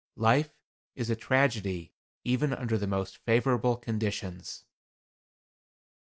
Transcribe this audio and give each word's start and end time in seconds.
Life 0.17 0.49
is 0.95 1.11
a 1.11 1.15
tragedy 1.15 1.93
even 2.23 2.53
under 2.53 2.75
the 2.75 2.87
most 2.87 3.17
favorable 3.17 3.77
conditions. 3.77 4.63